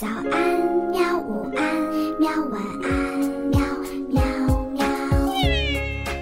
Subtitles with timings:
[0.00, 0.32] 早安，
[0.90, 1.18] 喵！
[1.18, 1.62] 午安，
[2.18, 2.30] 喵！
[2.50, 2.90] 晚安，
[3.50, 3.60] 喵
[4.08, 4.22] 喵
[4.72, 4.80] 喵！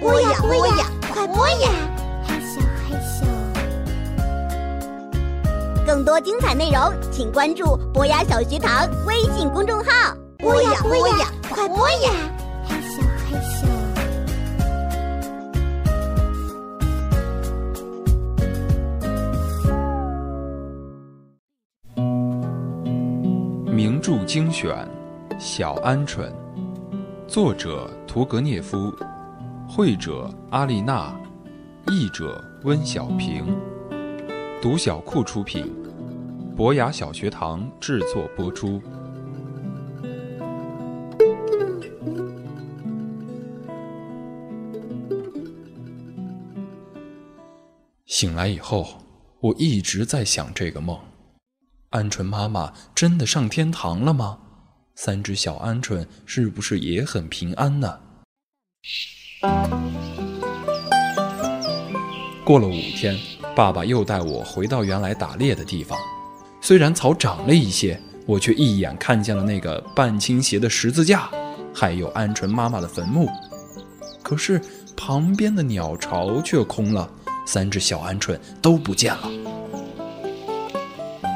[0.00, 1.70] 播呀播呀，快播呀！
[2.26, 3.22] 嘿咻嘿咻。
[5.86, 10.16] 更多精彩内容，请关注博雅小学堂微信公众号。
[10.38, 12.10] 播呀播呀，快播呀！
[24.32, 24.88] 精选，
[25.40, 26.28] 《小鹌鹑》，
[27.26, 28.94] 作者屠格涅夫，
[29.68, 31.12] 绘者阿丽娜，
[31.88, 33.58] 译者温小平，
[34.62, 35.74] 读小库出品，
[36.56, 38.80] 博雅小学堂制作播出。
[48.06, 48.86] 醒来以后，
[49.40, 50.96] 我一直在想这个梦。
[51.90, 54.38] 鹌鹑妈妈真的上天堂了吗？
[54.94, 57.98] 三只小鹌鹑是不是也很平安呢？
[62.44, 63.18] 过了五天，
[63.56, 65.98] 爸爸又带我回到原来打猎的地方。
[66.60, 71.28] 虽然草长了一些，我却一眼看见了那个半倾斜的十字架，
[71.74, 73.28] 还有鹌鹑妈妈的坟墓。
[74.22, 74.62] 可是
[74.96, 77.10] 旁边的鸟巢却空了，
[77.44, 79.39] 三只小鹌鹑都不见了。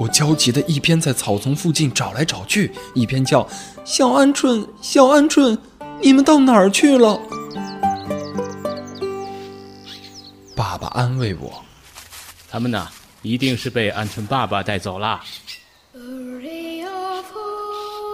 [0.00, 3.46] 我焦急的一边在草丛附近找来找去，一边叫
[3.84, 5.58] ：“小鹌鹑，小鹌鹑，
[6.00, 7.20] 你们到哪儿去了？”
[10.54, 11.64] 爸爸安慰我
[12.48, 12.88] ：“他们呢，
[13.22, 15.20] 一定是被鹌鹑爸爸带走了。”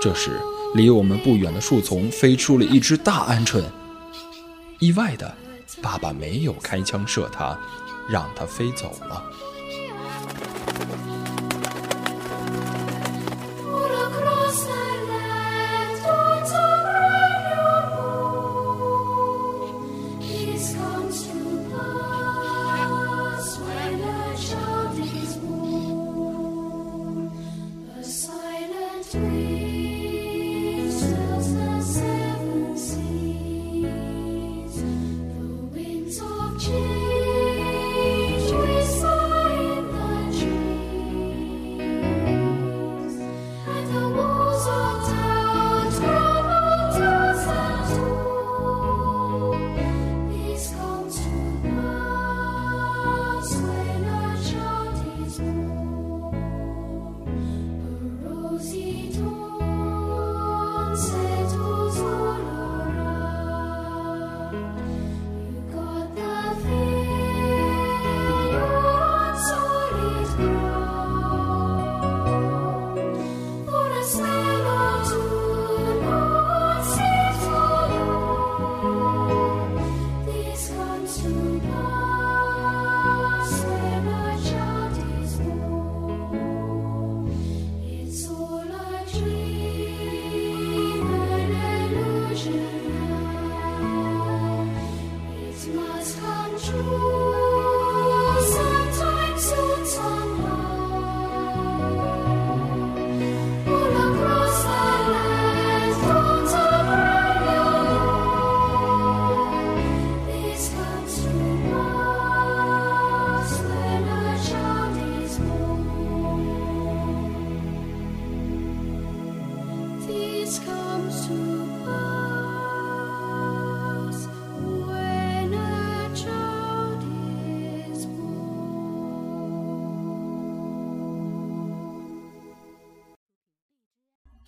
[0.00, 0.40] 这时，
[0.74, 3.62] 离我们不远的树丛飞出了一只大鹌鹑。
[4.78, 5.34] 意外的，
[5.82, 7.58] 爸爸没有开枪射它，
[8.08, 9.22] 让它飞走了。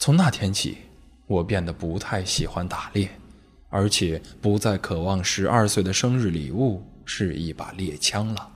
[0.07, 0.79] 从那天起，
[1.27, 3.11] 我变得不太喜欢打猎，
[3.69, 8.49] 而且不再渴望十二岁的生日礼物是一把猎枪了。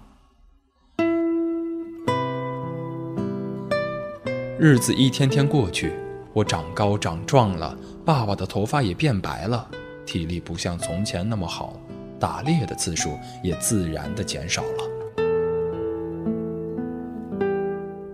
[4.61, 5.93] 日子一天天过去，
[6.33, 9.69] 我长高长壮了，爸爸的头发也变白了，
[10.07, 11.81] 体力不像从前那么好，
[12.21, 15.00] 打猎的次数也自然的减少了。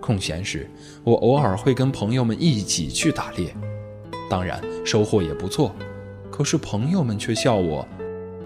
[0.06, 0.70] 空闲时，
[1.02, 3.52] 我偶尔会跟朋友们一起去打猎，
[4.30, 5.74] 当然收获也不错。
[6.30, 7.84] 可是朋友们却笑我：“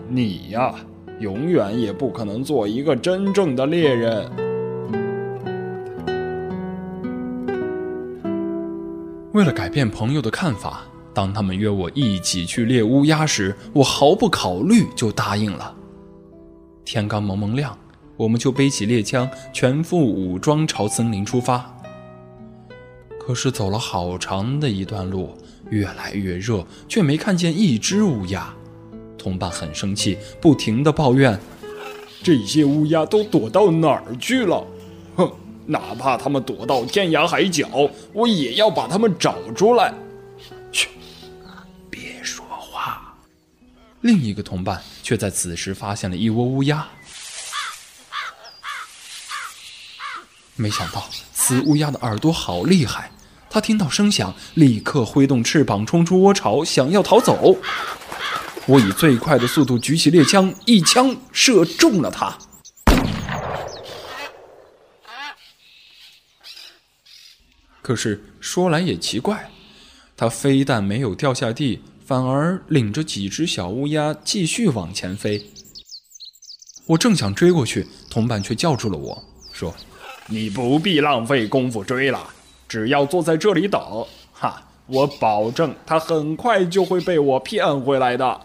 [0.09, 0.75] 你呀，
[1.19, 4.27] 永远也不可能做一个真正的猎人。”
[9.35, 15.77] 为了改变朋友的看法，当他们约我一起去猎乌鸦时，我毫不考虑就答应了。
[16.87, 17.77] 天刚蒙蒙亮。
[18.21, 21.75] 我们就背起猎枪，全副武装朝森林出发。
[23.19, 25.35] 可是走了好长的一段路，
[25.71, 28.53] 越来越热，却没看见一只乌鸦。
[29.17, 31.41] 同伴很生气，不停地抱怨
[32.23, 34.67] ：“这些乌鸦都躲到哪儿去了？
[35.17, 35.33] 哼，
[35.65, 37.67] 哪怕它们躲到天涯海角，
[38.13, 39.95] 我也要把它们找出来。”
[40.71, 40.89] 嘘，
[41.89, 43.15] 别说话。
[44.03, 46.87] 另一个同伴却在此时发现了一窝乌鸦。
[50.61, 53.11] 没想到，死乌鸦的耳朵好厉害。
[53.49, 57.57] 它听到声响，立刻挥动翅膀冲出窝巢，想要逃走。
[58.67, 62.39] 我以最快的速度举起猎枪，一枪射中了它。
[67.81, 69.51] 可是说来也奇怪，
[70.17, 75.51] 它非但没有掉下地，反而领着几只小乌鸦继续往前飞。
[76.87, 79.75] 我正想追过去，同伴却叫住了我，说。
[80.33, 82.25] 你不必浪费功夫追了，
[82.69, 88.41] 只要坐在这里等，哈，我保证他很快就会被我骗回来的。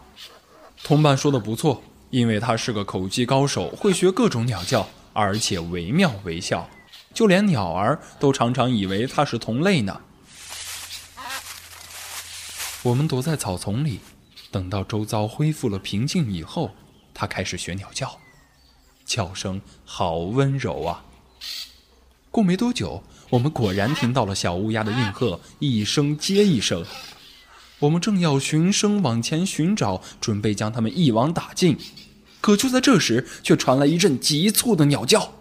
[0.83, 6.67] 同伴说的不错，因为他是个口技高手，会学各种鸟叫，而且惟妙惟肖，
[7.13, 10.01] 就连鸟儿都常常以为他是同类呢。
[12.81, 13.99] 我们躲在草丛里，
[14.49, 16.71] 等到周遭恢复了平静以后，
[17.13, 18.17] 他开始学鸟叫，
[19.05, 21.05] 叫声好温柔啊。
[22.35, 26.83] 过没多久，我们果然听到了小乌鸦的应和，一声接一声。
[27.79, 31.77] 我们正要循声往前寻找，准备将它们一网打尽，
[32.41, 35.31] 可就在这时，却传来一阵急促的鸟叫。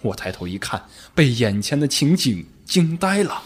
[0.00, 3.42] 我抬头一看，被眼前的情景惊呆了。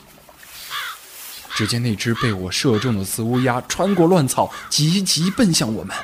[1.57, 5.97] 只见那只被我射中的雌乌鸦穿过乱草，急急奔向我们，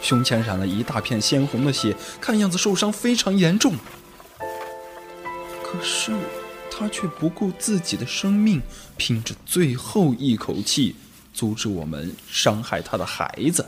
[0.00, 3.74] 胸前染了一大片鲜红的血，看样子受伤非常严重。
[5.76, 6.12] 可是，
[6.70, 8.62] 他却不顾自己的生命，
[8.96, 10.96] 拼着最后一口气，
[11.34, 13.64] 阻止我们伤害他的孩子。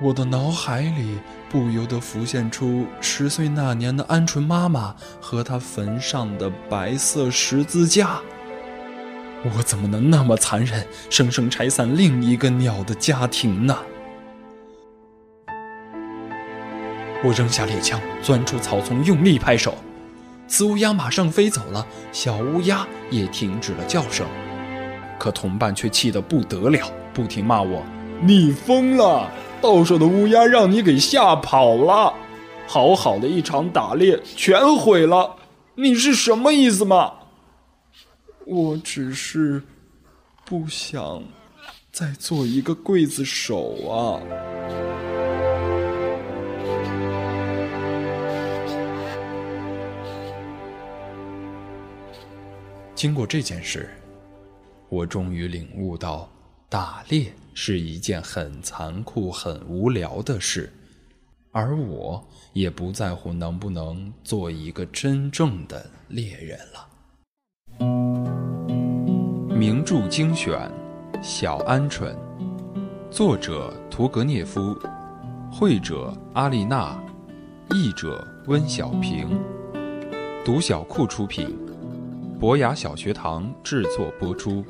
[0.00, 1.18] 我的脑海里
[1.48, 8.20] 不由得浮现出十岁那年的鹌鹑妈妈和她坟上的白色十字架。
[9.44, 13.76] 我怎么能那么残忍，生生拆散另一个鸟的家庭呢？
[17.24, 19.74] 我扔下猎枪，钻出草丛，用力拍手。
[20.48, 24.26] 雌乌鸦马上飞走了，小乌鸦也停止了叫声。
[25.18, 27.82] 可同伴却气得不得了，不停骂我
[28.20, 29.30] ：“你疯了！
[29.60, 32.12] 到手的乌鸦让你给吓跑了，
[32.66, 35.36] 好好的一场打猎全毁了，
[35.76, 37.12] 你是什么意思嘛？”
[38.44, 39.62] 我只是
[40.44, 41.22] 不想
[41.92, 44.18] 再做一个刽子手啊。
[53.02, 53.90] 经过这件事，
[54.88, 56.28] 我终于领悟到，
[56.68, 60.72] 打猎是一件很残酷、很无聊的事，
[61.50, 66.86] 而我也不在乎能不能做一个真正的猎人了。
[69.48, 70.70] 名著精选
[71.20, 72.14] 《小鹌鹑》，
[73.10, 74.78] 作者屠格涅夫，
[75.50, 76.96] 绘者阿丽娜，
[77.70, 79.36] 译者温小平，
[80.44, 81.58] 读小库出品。
[82.42, 84.64] 博雅小学堂制作播出。